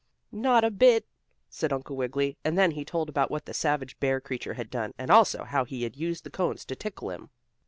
[0.31, 1.05] "Not a bit,"
[1.47, 4.95] said Uncle Wiggily, and then he told about what the savage bear creature had done,
[4.97, 7.29] and also how he had used the cones to tickle him.